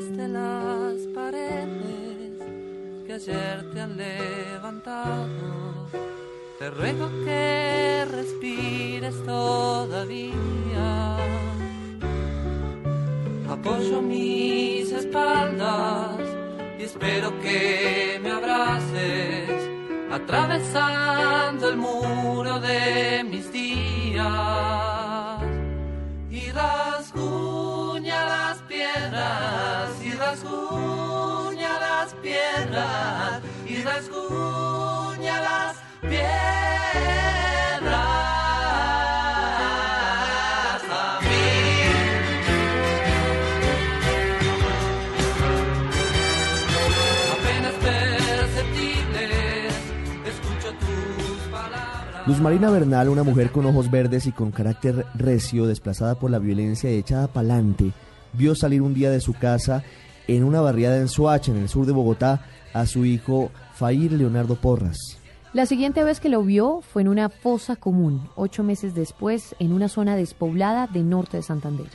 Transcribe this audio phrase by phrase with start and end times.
[0.00, 2.38] detrás de las paredes
[3.06, 5.28] que ayer te han levantado.
[6.58, 11.16] Te ruego que respires todavía.
[13.48, 16.20] Apoyo mis espaldas
[16.78, 19.68] y espero que me abraces
[20.12, 24.69] atravesando el muro de mis días
[32.70, 36.22] y rasguña las piedras
[40.88, 41.26] a mí.
[47.32, 49.24] Apenas perceptibles,
[50.26, 52.26] escucho tus palabras.
[52.26, 56.38] Luz Marina Bernal, una mujer con ojos verdes y con carácter recio, desplazada por la
[56.38, 57.90] violencia y echada pa'lante,
[58.32, 59.82] vio salir un día de su casa
[60.28, 64.56] en una barriada en Soacha, en el sur de Bogotá, a su hijo Fair Leonardo
[64.56, 64.98] Porras.
[65.52, 69.72] La siguiente vez que lo vio fue en una fosa común, ocho meses después, en
[69.72, 71.88] una zona despoblada de norte de Santander.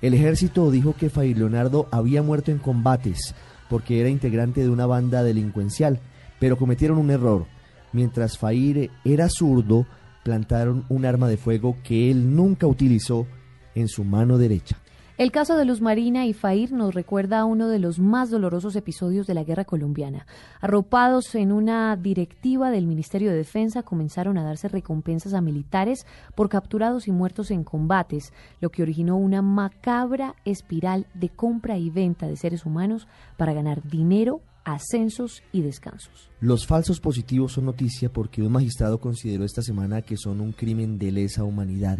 [0.00, 3.34] El ejército dijo que Fair Leonardo había muerto en combates
[3.68, 6.00] porque era integrante de una banda delincuencial,
[6.38, 7.46] pero cometieron un error.
[7.92, 9.86] Mientras Fair era zurdo,
[10.24, 13.26] plantaron un arma de fuego que él nunca utilizó
[13.74, 14.78] en su mano derecha.
[15.20, 18.74] El caso de Luz Marina y Fair nos recuerda a uno de los más dolorosos
[18.74, 20.26] episodios de la guerra colombiana.
[20.62, 26.48] Arropados en una directiva del Ministerio de Defensa, comenzaron a darse recompensas a militares por
[26.48, 28.32] capturados y muertos en combates,
[28.62, 33.86] lo que originó una macabra espiral de compra y venta de seres humanos para ganar
[33.86, 36.30] dinero, ascensos y descansos.
[36.40, 40.98] Los falsos positivos son noticia porque un magistrado consideró esta semana que son un crimen
[40.98, 41.98] de lesa humanidad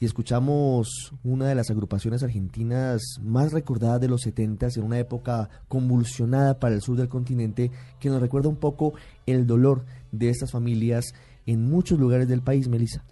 [0.00, 5.48] y escuchamos una de las agrupaciones argentinas más recordadas de los 70 en una época
[5.68, 7.70] convulsionada para el sur del continente
[8.00, 8.94] que nos recuerda un poco
[9.26, 11.14] el dolor de estas familias
[11.46, 13.04] en muchos lugares del país, Melissa.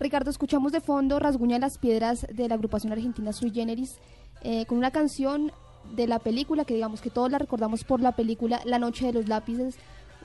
[0.00, 3.98] Ricardo, escuchamos de fondo Rasguña las Piedras de la agrupación argentina Sui Generis
[4.42, 5.52] eh, con una canción
[5.94, 9.12] de la película que digamos que todos la recordamos por la película La Noche de
[9.12, 9.76] los Lápices,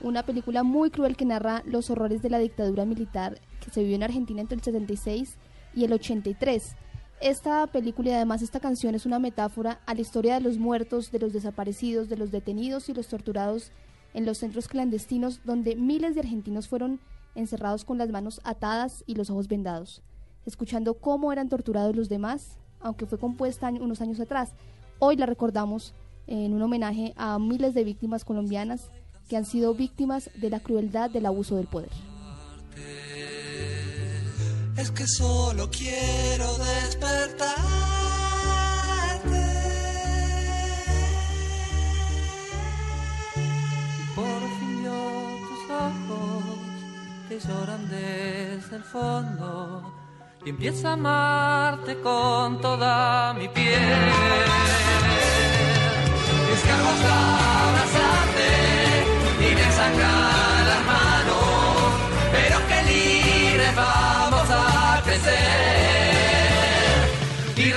[0.02, 3.96] una película muy cruel que narra los horrores de la dictadura militar que se vivió
[3.96, 5.36] en Argentina entre el 76
[5.74, 6.76] y el 83.
[7.20, 11.10] Esta película y además esta canción es una metáfora a la historia de los muertos,
[11.10, 13.72] de los desaparecidos, de los detenidos y los torturados
[14.12, 17.00] en los centros clandestinos donde miles de argentinos fueron
[17.34, 20.02] encerrados con las manos atadas y los ojos vendados,
[20.46, 24.52] escuchando cómo eran torturados los demás, aunque fue compuesta unos años atrás.
[24.98, 25.94] Hoy la recordamos
[26.26, 28.90] en un homenaje a miles de víctimas colombianas
[29.28, 31.90] que han sido víctimas de la crueldad del abuso del poder.
[34.76, 37.54] Es que solo quiero despertarte.
[44.16, 46.58] Por fin yo tus ojos
[47.28, 49.94] que lloran desde el fondo
[50.44, 53.80] y empiezo a amarte con toda mi piel.
[56.50, 58.48] Descargo hasta abrazarte
[59.40, 59.72] y me
[65.14, 65.44] crecer.
[67.56, 67.72] Y.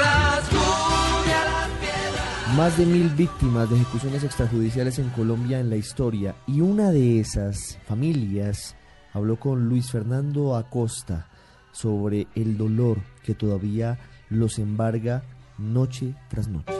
[2.55, 7.19] Más de mil víctimas de ejecuciones extrajudiciales en Colombia en la historia y una de
[7.19, 8.75] esas familias
[9.13, 11.27] habló con Luis Fernando Acosta
[11.71, 13.99] sobre el dolor que todavía
[14.29, 15.21] los embarga
[15.59, 16.73] noche tras noche.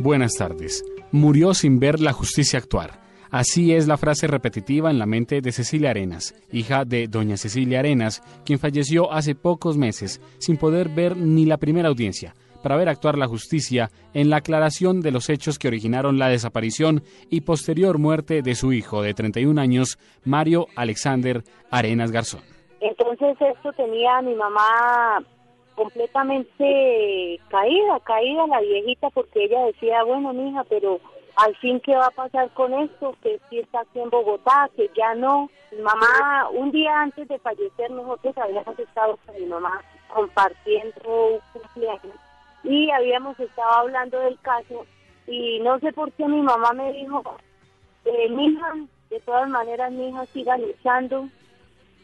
[0.00, 0.84] Buenas tardes.
[1.10, 3.01] Murió sin ver la justicia actuar.
[3.32, 7.78] Así es la frase repetitiva en la mente de Cecilia Arenas, hija de doña Cecilia
[7.78, 12.90] Arenas, quien falleció hace pocos meses sin poder ver ni la primera audiencia para ver
[12.90, 17.96] actuar la justicia en la aclaración de los hechos que originaron la desaparición y posterior
[17.96, 22.42] muerte de su hijo de 31 años, Mario Alexander Arenas Garzón.
[22.80, 25.24] Entonces esto tenía mi mamá
[25.74, 31.00] completamente caída, caída la viejita porque ella decía, bueno, mija, pero
[31.36, 34.90] al fin qué va a pasar con esto, que sí está aquí en Bogotá, que
[34.96, 35.50] ya no.
[35.70, 41.40] Mi mamá, un día antes de fallecer, nosotros habíamos estado con mi mamá compartiendo un
[41.52, 42.16] cumpleaños
[42.64, 44.86] y habíamos estado hablando del caso
[45.26, 47.22] y no sé por qué mi mamá me dijo,
[48.04, 48.74] eh, mija,
[49.10, 51.28] de todas maneras mi hija siga luchando,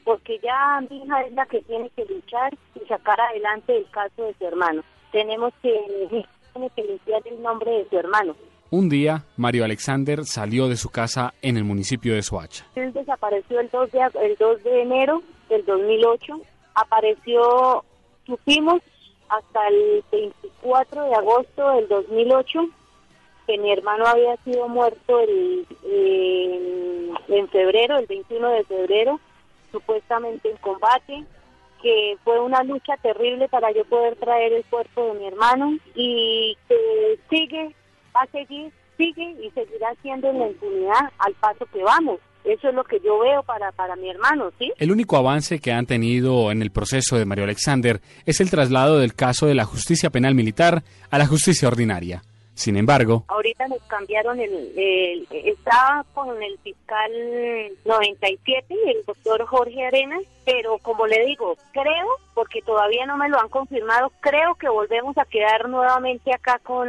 [0.04, 4.24] porque ya mi hija es la que tiene que luchar y sacar adelante el caso
[4.24, 4.82] de su hermano.
[5.12, 8.34] Tenemos que, tiene que limpiar el nombre de su hermano.
[8.70, 12.66] Un día, Mario Alexander salió de su casa en el municipio de Soacha.
[12.74, 16.40] Él desapareció el 2 de, el 2 de enero del 2008.
[16.74, 17.84] Apareció,
[18.26, 18.82] supimos,
[19.28, 22.68] hasta el 24 de agosto del 2008
[23.48, 25.66] que mi hermano había sido muerto el,
[27.28, 29.18] en febrero, el 21 de febrero,
[29.72, 31.24] supuestamente en combate,
[31.80, 36.58] que fue una lucha terrible para yo poder traer el cuerpo de mi hermano y
[36.68, 37.74] que sigue,
[38.22, 42.20] a seguir, sigue y seguirá siendo en la impunidad al paso que vamos.
[42.44, 44.72] Eso es lo que yo veo para, para mi hermano, ¿sí?
[44.78, 48.98] El único avance que han tenido en el proceso de Mario Alexander es el traslado
[48.98, 52.22] del caso de la justicia penal militar a la justicia ordinaria.
[52.58, 57.12] Sin embargo, ahorita nos cambiaron el, estaba con el fiscal
[57.84, 63.38] 97, el doctor Jorge Arenas, pero como le digo, creo, porque todavía no me lo
[63.38, 66.88] han confirmado, creo que volvemos a quedar nuevamente acá con,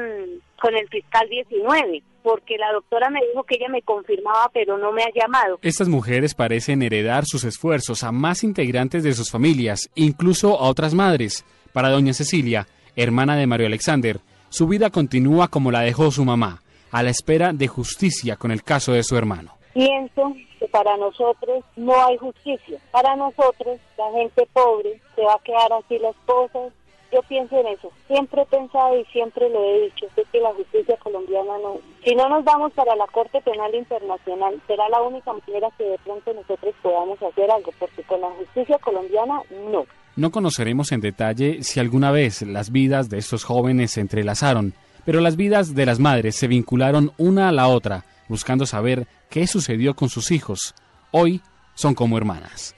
[0.60, 4.92] con el fiscal 19 porque la doctora me dijo que ella me confirmaba, pero no
[4.92, 5.60] me ha llamado.
[5.62, 10.94] Estas mujeres parecen heredar sus esfuerzos a más integrantes de sus familias, incluso a otras
[10.94, 11.46] madres.
[11.72, 14.20] Para doña Cecilia, hermana de Mario Alexander,
[14.50, 16.62] su vida continúa como la dejó su mamá,
[16.92, 19.54] a la espera de justicia con el caso de su hermano.
[19.74, 22.80] Pienso que para nosotros no hay justicia.
[22.92, 26.74] Para nosotros, la gente pobre, se va a quedar así las cosas.
[27.12, 27.92] Yo pienso en eso.
[28.08, 30.08] Siempre he pensado y siempre lo he dicho.
[30.16, 31.78] Sé que la justicia colombiana no.
[32.04, 35.98] Si no nos vamos para la Corte Penal Internacional, será la única manera que de
[36.00, 39.42] pronto nosotros podamos hacer algo, porque con la justicia colombiana
[39.72, 39.86] no.
[40.20, 44.74] No conoceremos en detalle si alguna vez las vidas de estos jóvenes se entrelazaron,
[45.06, 49.48] pero las vidas de las madres se vincularon una a la otra, buscando saber qué
[49.48, 50.76] sucedió con sus hijos.
[51.12, 51.42] Hoy
[51.74, 52.76] son como hermanas.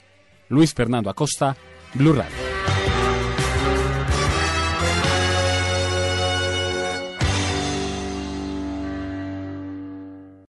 [0.50, 1.56] Luis Fernando Acosta,
[1.94, 2.51] Blue Radio.